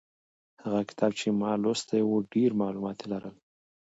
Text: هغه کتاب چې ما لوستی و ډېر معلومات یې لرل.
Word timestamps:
هغه 0.63 0.81
کتاب 0.89 1.11
چې 1.19 1.27
ما 1.39 1.51
لوستی 1.63 2.01
و 2.03 2.11
ډېر 2.33 2.49
معلومات 2.61 2.97
یې 3.01 3.07
لرل. 3.13 3.35